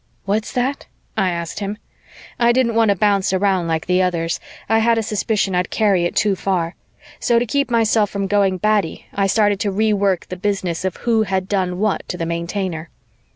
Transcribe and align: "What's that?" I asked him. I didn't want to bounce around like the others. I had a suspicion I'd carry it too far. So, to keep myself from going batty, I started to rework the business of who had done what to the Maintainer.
"What's 0.25 0.51
that?" 0.53 0.87
I 1.15 1.29
asked 1.29 1.59
him. 1.59 1.77
I 2.39 2.51
didn't 2.53 2.73
want 2.73 2.89
to 2.89 2.95
bounce 2.95 3.33
around 3.33 3.67
like 3.67 3.85
the 3.85 4.01
others. 4.01 4.39
I 4.67 4.79
had 4.79 4.97
a 4.97 5.03
suspicion 5.03 5.53
I'd 5.53 5.69
carry 5.69 6.05
it 6.05 6.15
too 6.15 6.35
far. 6.35 6.73
So, 7.19 7.37
to 7.37 7.45
keep 7.45 7.69
myself 7.69 8.09
from 8.09 8.25
going 8.25 8.57
batty, 8.57 9.05
I 9.13 9.27
started 9.27 9.59
to 9.59 9.71
rework 9.71 10.25
the 10.25 10.37
business 10.37 10.83
of 10.85 10.95
who 11.05 11.21
had 11.21 11.47
done 11.47 11.77
what 11.77 12.01
to 12.09 12.17
the 12.17 12.25
Maintainer. 12.25 12.89